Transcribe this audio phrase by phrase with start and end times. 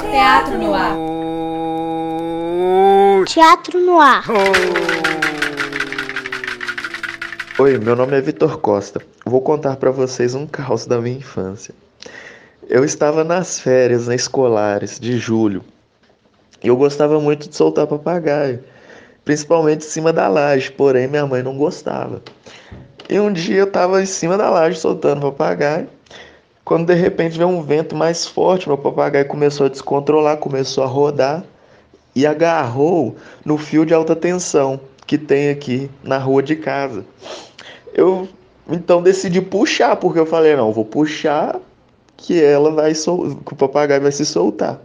[0.00, 0.96] Teatro no ar.
[3.26, 4.24] Teatro no ar.
[7.58, 9.02] Oi, meu nome é Vitor Costa.
[9.26, 11.74] Vou contar para vocês um caos da minha infância.
[12.68, 15.62] Eu estava nas férias né, escolares de julho
[16.64, 18.64] e eu gostava muito de soltar papagaio,
[19.26, 22.22] principalmente em cima da laje, porém minha mãe não gostava.
[23.08, 25.88] E um dia eu estava em cima da laje soltando papagaio,
[26.64, 30.86] quando de repente veio um vento mais forte, meu papagaio começou a descontrolar, começou a
[30.86, 31.44] rodar
[32.14, 37.04] e agarrou no fio de alta tensão que tem aqui na rua de casa.
[37.94, 38.28] Eu
[38.68, 41.60] então decidi puxar, porque eu falei, não, vou puxar
[42.16, 43.36] que ela vai sol...
[43.36, 44.80] que o papagaio vai se soltar.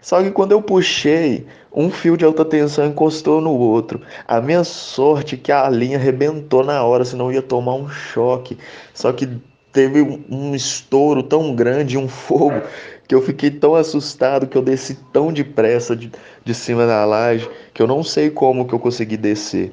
[0.00, 4.00] Só que quando eu puxei, um fio de alta tensão encostou no outro.
[4.26, 8.56] A minha sorte é que a linha arrebentou na hora, senão ia tomar um choque.
[8.94, 9.28] Só que
[9.72, 12.60] teve um estouro tão grande, um fogo,
[13.06, 16.10] que eu fiquei tão assustado que eu desci tão depressa de,
[16.44, 19.72] de cima da laje que eu não sei como que eu consegui descer.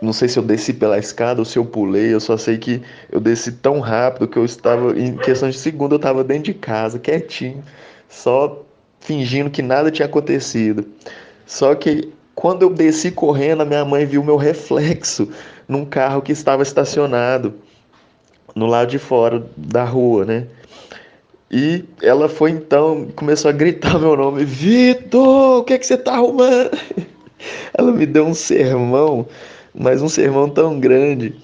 [0.00, 2.82] Não sei se eu desci pela escada ou se eu pulei, eu só sei que
[3.10, 6.54] eu desci tão rápido que eu estava, em questão de segundo, eu estava dentro de
[6.54, 7.62] casa, quietinho,
[8.08, 8.64] só
[9.02, 10.86] fingindo que nada tinha acontecido.
[11.46, 15.28] Só que quando eu desci correndo, a minha mãe viu meu reflexo
[15.68, 17.54] num carro que estava estacionado
[18.54, 20.46] no lado de fora da rua, né?
[21.50, 25.98] E ela foi então, começou a gritar meu nome: Vitor, o que, é que você
[25.98, 26.70] tá arrumando?
[27.76, 29.26] Ela me deu um sermão
[29.74, 31.34] mas um sermão tão grande.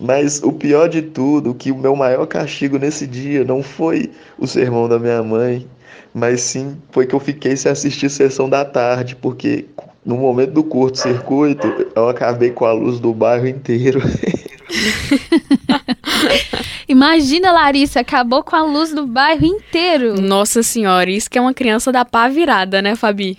[0.00, 4.46] Mas o pior de tudo, que o meu maior castigo nesse dia não foi o
[4.46, 5.66] sermão da minha mãe,
[6.14, 9.66] mas sim foi que eu fiquei sem assistir sessão da tarde, porque
[10.04, 14.00] no momento do curto-circuito eu acabei com a luz do bairro inteiro.
[16.98, 20.20] Imagina, Larissa, acabou com a luz do bairro inteiro.
[20.20, 23.38] Nossa senhora, isso que é uma criança da pá virada, né, Fabi?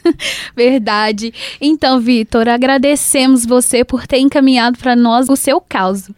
[0.54, 1.32] Verdade.
[1.58, 6.10] Então, Vitor, agradecemos você por ter encaminhado para nós o seu caos.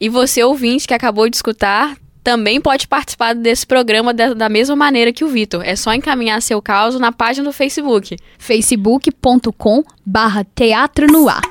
[0.00, 4.76] E você, ouvinte, que acabou de escutar, também pode participar desse programa da, da mesma
[4.76, 5.64] maneira que o Vitor.
[5.64, 8.16] É só encaminhar seu caso na página do Facebook.
[8.38, 11.42] facebook.com barra teatro no ar.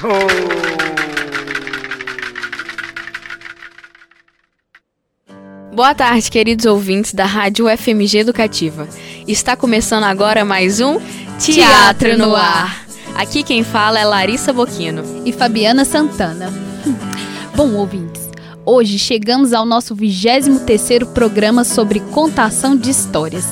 [5.75, 8.89] Boa tarde, queridos ouvintes da Rádio FMG Educativa.
[9.27, 11.01] Está começando agora mais um
[11.41, 12.87] Teatro no Ar.
[13.17, 16.66] Aqui quem fala é Larissa Boquino e Fabiana Santana.
[17.57, 18.29] Bom, ouvintes,
[18.67, 23.47] hoje chegamos ao nosso 23º programa sobre contação de histórias.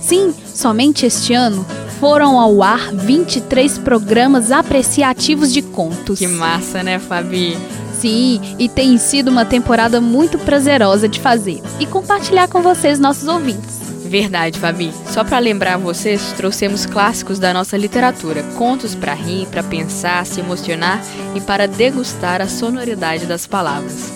[0.00, 1.66] Sim, somente este ano
[1.98, 6.20] foram ao ar 23 programas apreciativos de contos.
[6.20, 7.58] Que massa, né, Fabi?
[7.94, 13.26] Sim, e tem sido uma temporada muito prazerosa de fazer e compartilhar com vocês, nossos
[13.26, 13.77] ouvintes.
[14.08, 14.90] Verdade, Fabi.
[15.06, 20.40] Só para lembrar vocês, trouxemos clássicos da nossa literatura, contos para rir, para pensar, se
[20.40, 21.00] emocionar
[21.34, 24.10] e para degustar a sonoridade das palavras.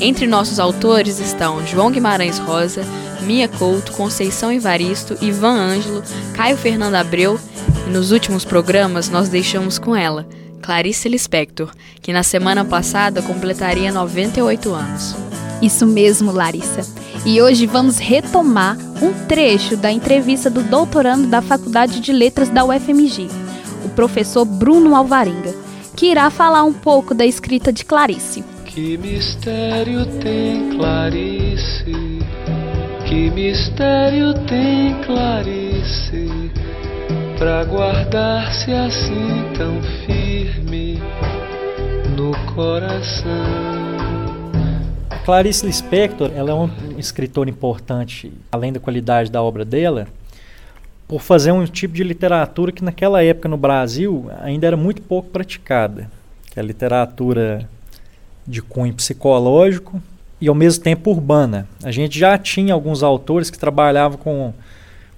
[0.00, 2.82] Entre nossos autores estão João Guimarães Rosa,
[3.22, 6.02] Mia Couto, Conceição Evaristo, Ivan Ângelo,
[6.34, 7.38] Caio Fernando Abreu
[7.86, 10.26] e nos últimos programas nós deixamos com ela,
[10.60, 11.70] Clarice Lispector,
[12.02, 15.14] que na semana passada completaria 98 anos.
[15.62, 17.05] Isso mesmo, Larissa.
[17.26, 22.64] E hoje vamos retomar um trecho da entrevista do doutorando da Faculdade de Letras da
[22.64, 23.26] UFMG,
[23.84, 25.52] o professor Bruno Alvarenga,
[25.96, 28.44] que irá falar um pouco da escrita de Clarice.
[28.64, 32.20] Que mistério tem Clarice?
[33.08, 36.52] Que mistério tem Clarice?
[37.38, 41.02] Pra guardar-se assim tão firme
[42.16, 43.76] no coração.
[45.24, 50.06] Clarice Lispector, ela é uma escritora importante, além da qualidade da obra dela,
[51.06, 55.30] por fazer um tipo de literatura que naquela época no Brasil ainda era muito pouco
[55.30, 56.10] praticada,
[56.50, 57.68] que é a literatura
[58.46, 60.00] de cunho psicológico
[60.40, 61.68] e ao mesmo tempo urbana.
[61.82, 64.52] A gente já tinha alguns autores que trabalhavam com,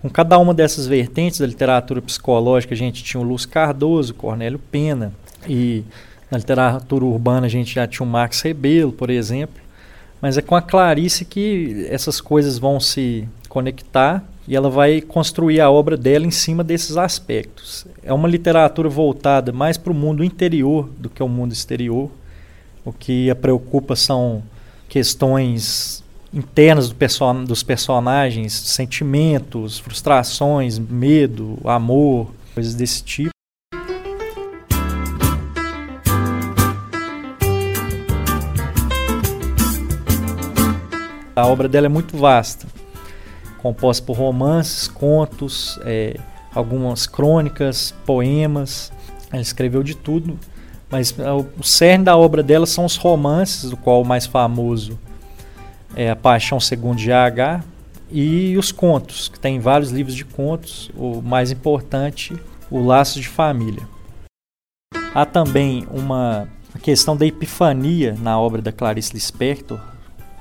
[0.01, 2.75] com cada uma dessas vertentes da literatura psicológica.
[2.75, 5.13] A gente tinha o Luz Cardoso, Cornélio Pena,
[5.49, 5.85] e
[6.31, 9.68] na literatura urbana a gente já tinha o Max Rebelo, por exemplo.
[10.21, 15.61] Mas é com a Clarice que essas coisas vão se conectar e ela vai construir
[15.61, 17.87] a obra dela em cima desses aspectos.
[18.03, 22.11] É uma literatura voltada mais para o mundo interior do que o mundo exterior.
[22.85, 24.43] O que a preocupa são
[24.89, 33.38] questões internas do perso dos personagens, sentimentos, frustrações, medo, amor, coisas desse tipo.
[41.39, 42.67] A obra dela é muito vasta,
[43.59, 46.19] composta por romances, contos, é,
[46.53, 48.91] algumas crônicas, poemas.
[49.31, 50.37] Ela escreveu de tudo,
[50.91, 54.99] mas é, o cerne da obra dela são os romances, do qual o mais famoso
[55.95, 57.65] é A Paixão Segundo GH,
[58.11, 62.37] e os contos, que tem vários livros de contos, o mais importante,
[62.69, 63.89] O Laço de Família.
[65.15, 66.49] Há também uma
[66.83, 69.79] questão da epifania na obra da Clarice Lispector,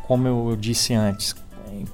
[0.08, 1.36] como eu disse antes,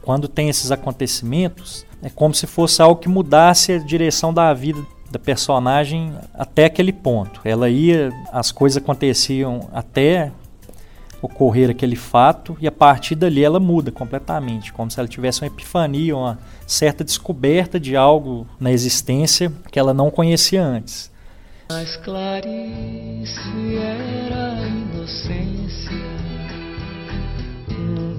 [0.01, 4.81] quando tem esses acontecimentos, é como se fosse algo que mudasse a direção da vida
[5.10, 7.39] da personagem até aquele ponto.
[7.44, 10.31] Ela ia, as coisas aconteciam até
[11.21, 15.48] ocorrer aquele fato e a partir dali ela muda completamente, como se ela tivesse uma
[15.48, 21.12] epifania, uma certa descoberta de algo na existência que ela não conhecia antes.
[21.69, 23.39] Mas Clarice
[23.77, 26.12] era a inocência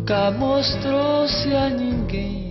[0.05, 2.51] nunca mostrou-se a ninguém.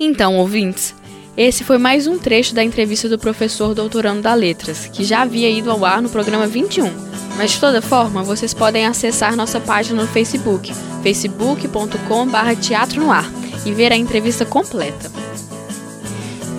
[0.00, 0.92] Então, ouvintes,
[1.36, 5.48] esse foi mais um trecho da entrevista do professor doutorando da Letras, que já havia
[5.48, 6.90] ido ao ar no programa 21.
[7.36, 10.72] Mas de toda forma, vocês podem acessar nossa página no Facebook,
[11.04, 13.30] facebook.com.br teatro no ar,
[13.64, 15.08] e ver a entrevista completa.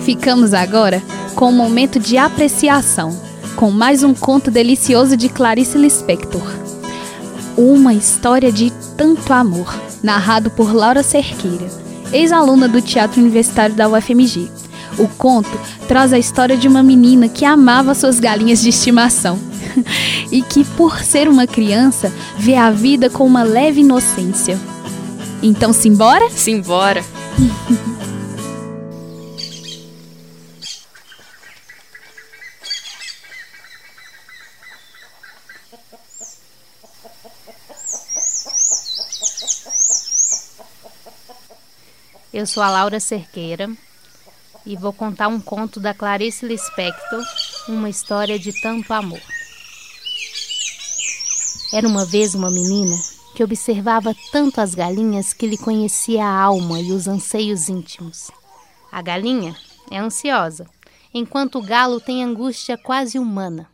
[0.04, 1.02] Ficamos agora
[1.34, 3.14] com um momento de apreciação,
[3.56, 6.65] com mais um conto delicioso de Clarice Lispector.
[7.56, 11.66] Uma história de tanto amor, narrado por Laura Cerqueira,
[12.12, 14.50] ex-aluna do Teatro Universitário da UFMG.
[14.98, 15.58] O conto
[15.88, 19.38] traz a história de uma menina que amava suas galinhas de estimação
[20.30, 24.58] e que, por ser uma criança, vê a vida com uma leve inocência.
[25.42, 26.28] Então, simbora?
[26.30, 27.02] Simbora!
[42.36, 43.66] Eu sou a Laura Cerqueira
[44.66, 47.24] e vou contar um conto da Clarice Lispector,
[47.66, 49.22] uma história de tanto amor.
[51.72, 52.94] Era uma vez uma menina
[53.34, 58.30] que observava tanto as galinhas que lhe conhecia a alma e os anseios íntimos.
[58.92, 59.56] A galinha
[59.90, 60.66] é ansiosa,
[61.14, 63.66] enquanto o galo tem angústia quase humana.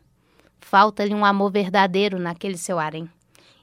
[0.60, 3.10] Falta-lhe um amor verdadeiro naquele seu harém.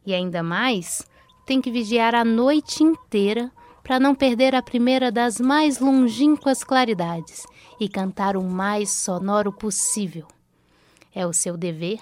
[0.05, 1.07] E ainda mais,
[1.45, 3.49] tem que vigiar a noite inteira
[3.83, 7.45] para não perder a primeira das mais longínquas claridades
[7.79, 10.27] e cantar o mais sonoro possível.
[11.13, 11.99] É o seu dever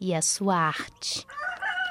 [0.00, 1.26] e a sua arte.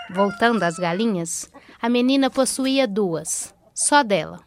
[0.10, 1.52] Voltando às galinhas,
[1.82, 4.40] a menina possuía duas, só dela.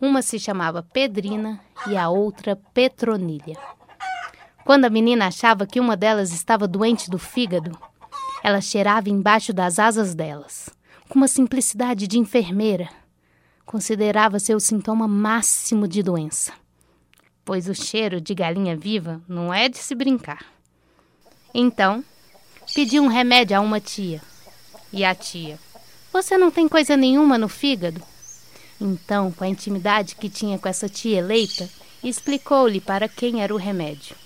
[0.00, 3.58] Uma se chamava Pedrina e a outra Petronilha.
[4.64, 7.76] Quando a menina achava que uma delas estava doente do fígado,
[8.42, 10.70] ela cheirava embaixo das asas delas,
[11.08, 12.88] com uma simplicidade de enfermeira
[13.70, 16.52] considerava ser o sintoma máximo de doença,
[17.44, 20.44] pois o cheiro de galinha viva não é de se brincar.
[21.54, 22.04] Então,
[22.74, 24.20] pediu um remédio a uma tia.
[24.92, 25.56] E a tia:
[26.12, 28.02] Você não tem coisa nenhuma no fígado?
[28.80, 31.70] Então, com a intimidade que tinha com essa tia eleita,
[32.02, 34.16] explicou-lhe para quem era o remédio.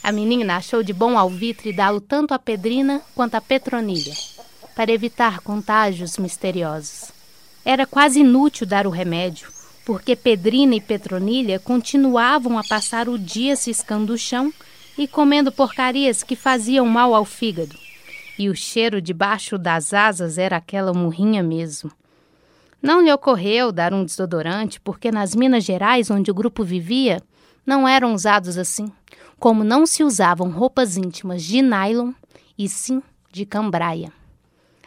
[0.00, 4.14] A menina achou de bom alvitre dá-lo tanto a Pedrina quanto a Petronilha,
[4.76, 7.13] para evitar contágios misteriosos.
[7.64, 9.48] Era quase inútil dar o remédio,
[9.84, 14.52] porque Pedrina e Petronilha continuavam a passar o dia ciscando o chão
[14.98, 17.76] e comendo porcarias que faziam mal ao fígado.
[18.38, 21.90] E o cheiro debaixo das asas era aquela murrinha mesmo.
[22.82, 27.22] Não lhe ocorreu dar um desodorante, porque nas Minas Gerais, onde o grupo vivia,
[27.64, 28.92] não eram usados assim,
[29.38, 32.12] como não se usavam roupas íntimas de nylon,
[32.58, 33.02] e sim
[33.32, 34.12] de cambraia.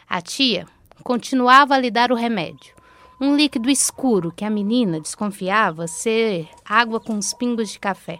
[0.08, 0.66] A tia,
[1.08, 2.74] continuava a lhe dar o remédio.
[3.18, 8.18] Um líquido escuro que a menina desconfiava ser água com os pingos de café.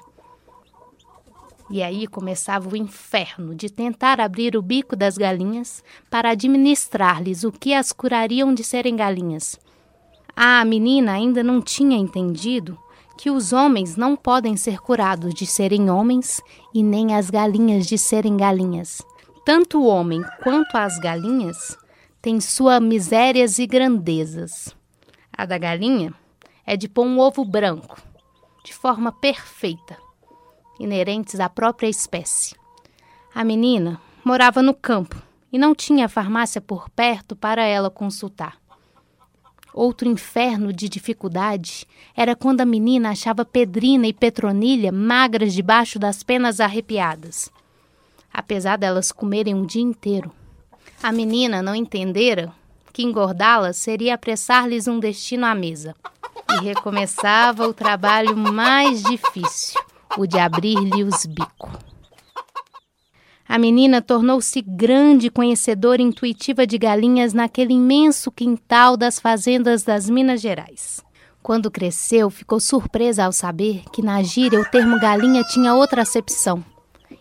[1.70, 7.52] E aí começava o inferno de tentar abrir o bico das galinhas para administrar-lhes o
[7.52, 9.60] que as curariam de serem galinhas.
[10.34, 12.78] A menina ainda não tinha entendido
[13.18, 16.40] que os homens não podem ser curados de serem homens
[16.72, 19.02] e nem as galinhas de serem galinhas.
[19.44, 21.76] Tanto o homem quanto as galinhas
[22.20, 24.74] tem suas misérias e grandezas.
[25.32, 26.12] A da galinha
[26.66, 28.00] é de pôr um ovo branco,
[28.64, 29.96] de forma perfeita,
[30.80, 32.56] inerentes à própria espécie.
[33.34, 35.16] A menina morava no campo
[35.52, 38.58] e não tinha farmácia por perto para ela consultar.
[39.72, 46.24] Outro inferno de dificuldade era quando a menina achava Pedrina e Petronilha magras debaixo das
[46.24, 47.48] penas arrepiadas.
[48.32, 50.32] Apesar delas comerem um dia inteiro,
[51.02, 52.52] a menina não entendera
[52.92, 55.94] que engordá-las seria apressar-lhes um destino à mesa.
[56.50, 59.80] E recomeçava o trabalho mais difícil,
[60.16, 61.70] o de abrir-lhe os bicos.
[63.48, 70.40] A menina tornou-se grande conhecedora intuitiva de galinhas naquele imenso quintal das fazendas das Minas
[70.40, 71.00] Gerais.
[71.42, 76.62] Quando cresceu, ficou surpresa ao saber que na gíria o termo galinha tinha outra acepção.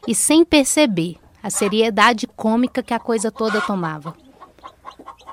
[0.05, 4.15] E sem perceber a seriedade cômica que a coisa toda tomava.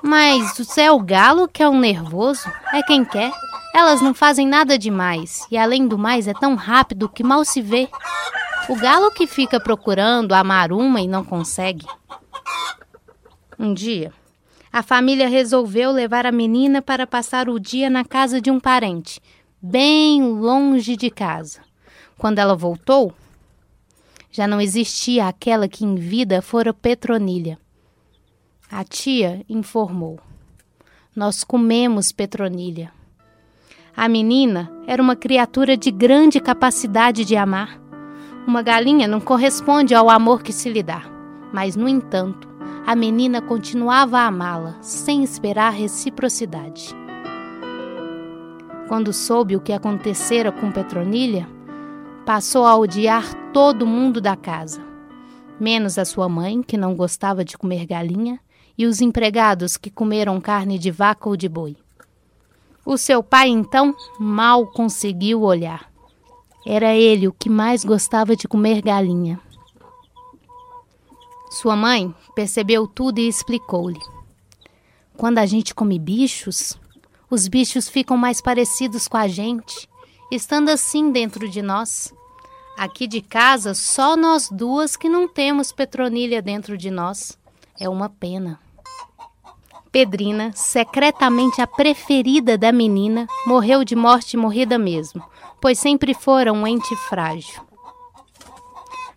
[0.03, 3.31] Mas o o galo que é um nervoso, é quem quer.
[3.73, 7.61] Elas não fazem nada demais e além do mais é tão rápido que mal se
[7.61, 7.89] vê.
[8.69, 11.85] O galo que fica procurando amar uma e não consegue.
[13.57, 14.11] Um dia,
[14.71, 19.21] a família resolveu levar a menina para passar o dia na casa de um parente,
[19.61, 21.61] bem longe de casa.
[22.17, 23.13] Quando ela voltou,
[24.35, 27.57] já não existia aquela que em vida fora Petronilha.
[28.69, 30.19] A tia informou:
[31.15, 32.91] Nós comemos Petronilha.
[33.95, 37.79] A menina era uma criatura de grande capacidade de amar.
[38.45, 41.03] Uma galinha não corresponde ao amor que se lhe dá,
[41.53, 42.45] mas, no entanto,
[42.85, 46.93] a menina continuava a amá-la, sem esperar reciprocidade.
[48.89, 51.54] Quando soube o que acontecera com Petronilha,
[52.25, 54.81] passou a odiar todo mundo da casa,
[55.59, 58.39] menos a sua mãe, que não gostava de comer galinha,
[58.75, 61.77] e os empregados que comeram carne de vaca ou de boi.
[62.83, 65.89] O seu pai, então, mal conseguiu olhar.
[66.65, 69.39] Era ele o que mais gostava de comer galinha.
[71.51, 74.01] Sua mãe percebeu tudo e explicou-lhe.
[75.15, 76.77] Quando a gente come bichos,
[77.29, 79.87] os bichos ficam mais parecidos com a gente,
[80.31, 82.13] estando assim dentro de nós.
[82.77, 87.37] Aqui de casa, só nós duas que não temos Petronilha dentro de nós.
[87.79, 88.59] É uma pena.
[89.91, 95.23] Pedrina, secretamente a preferida da menina, morreu de morte morrida mesmo,
[95.61, 97.63] pois sempre fora um ente frágil.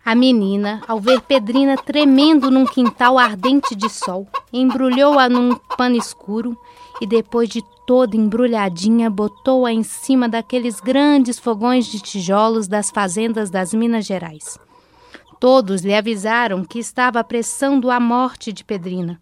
[0.05, 6.57] A menina, ao ver Pedrina tremendo num quintal ardente de sol, embrulhou-a num pano escuro
[7.01, 13.49] e, depois de toda embrulhadinha, botou-a em cima daqueles grandes fogões de tijolos das fazendas
[13.49, 14.59] das Minas Gerais.
[15.39, 19.19] Todos lhe avisaram que estava apressando a morte de Pedrina,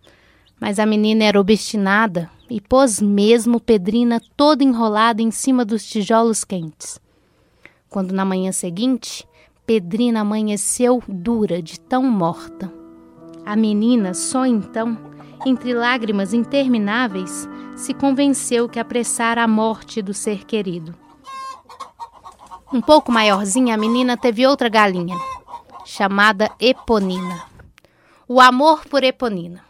[0.60, 6.44] mas a menina era obstinada e pôs mesmo Pedrina toda enrolada em cima dos tijolos
[6.44, 7.00] quentes.
[7.90, 9.28] Quando na manhã seguinte,
[9.66, 12.74] Pedrina amanheceu dura de tão morta.
[13.46, 14.98] A menina, só então,
[15.46, 20.96] entre lágrimas intermináveis, se convenceu que apressara a morte do ser querido.
[22.74, 25.16] Um pouco maiorzinha, a menina teve outra galinha,
[25.86, 27.44] chamada Eponina.
[28.28, 29.62] O amor por Eponina.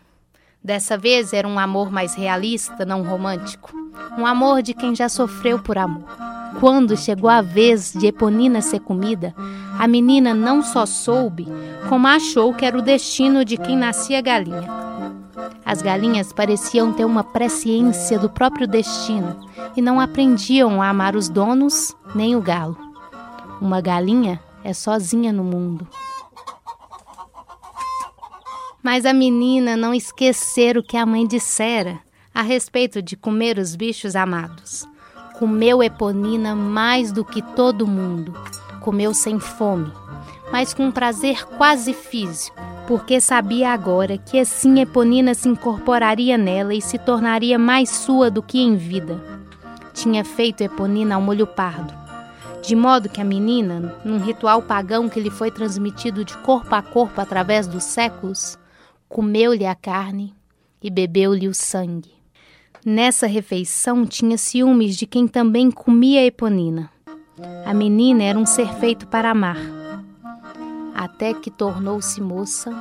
[0.63, 3.71] Dessa vez era um amor mais realista, não romântico.
[4.17, 6.07] Um amor de quem já sofreu por amor.
[6.59, 9.35] Quando chegou a vez de Eponina ser comida,
[9.77, 11.45] a menina não só soube,
[11.89, 14.86] como achou que era o destino de quem nascia galinha.
[15.65, 19.35] As galinhas pareciam ter uma presciência do próprio destino
[19.75, 22.77] e não aprendiam a amar os donos nem o galo.
[23.59, 25.87] Uma galinha é sozinha no mundo.
[28.81, 31.99] Mas a menina não esquecer o que a mãe dissera
[32.33, 34.87] a respeito de comer os bichos amados.
[35.39, 38.33] Comeu Eponina mais do que todo mundo.
[38.81, 39.91] Comeu sem fome,
[40.51, 42.55] mas com um prazer quase físico,
[42.87, 48.41] porque sabia agora que assim Eponina se incorporaria nela e se tornaria mais sua do
[48.41, 49.21] que em vida.
[49.93, 51.93] Tinha feito Eponina ao molho pardo,
[52.63, 56.81] de modo que a menina, num ritual pagão que lhe foi transmitido de corpo a
[56.81, 58.57] corpo através dos séculos,
[59.09, 60.33] comeu-lhe a carne
[60.81, 62.15] e bebeu-lhe o sangue.
[62.85, 66.89] Nessa refeição tinha ciúmes de quem também comia Eponina.
[67.65, 69.57] A menina era um ser feito para amar,
[70.97, 72.73] até que tornou-se moça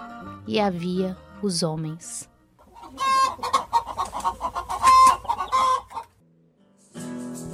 [0.49, 2.27] e havia os homens.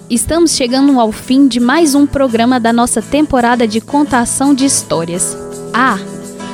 [0.09, 5.37] Estamos chegando ao fim de mais um programa da nossa temporada de contação de histórias.
[5.75, 5.99] Ah,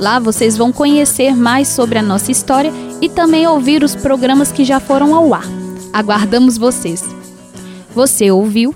[0.00, 4.64] Lá vocês vão conhecer mais sobre a nossa história e também ouvir os programas que
[4.64, 5.59] já foram ao ar.
[5.92, 7.02] Aguardamos vocês.
[7.92, 8.74] Você ouviu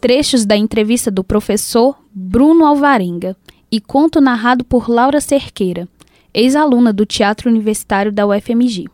[0.00, 3.36] trechos da entrevista do professor Bruno Alvarenga
[3.70, 5.86] e conto narrado por Laura Cerqueira,
[6.32, 8.86] ex-aluna do Teatro Universitário da UFMG.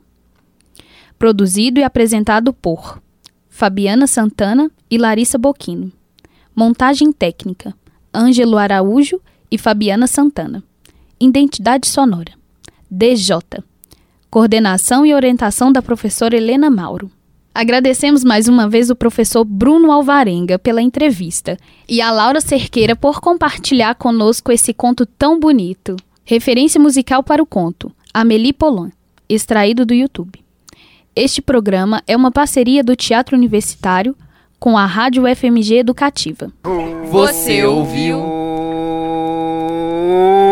[1.17, 3.01] Produzido e apresentado por
[3.49, 5.93] Fabiana Santana e Larissa Boquino.
[6.57, 7.73] Montagem técnica:
[8.13, 10.61] Ângelo Araújo e Fabiana Santana.
[11.21, 12.33] Identidade sonora:
[12.91, 13.39] DJ.
[14.29, 17.09] Coordenação e orientação da professora Helena Mauro.
[17.55, 21.57] Agradecemos mais uma vez o professor Bruno Alvarenga pela entrevista
[21.89, 25.95] e a Laura Cerqueira por compartilhar conosco esse conto tão bonito.
[26.25, 28.91] Referência musical para o conto: Amélie Polan,
[29.29, 30.43] extraído do YouTube.
[31.15, 34.17] Este programa é uma parceria do Teatro Universitário
[34.59, 36.51] com a Rádio FMG Educativa.
[37.09, 38.21] Você ouviu?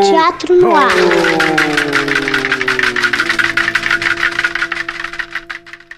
[0.03, 0.93] Teatro no ar.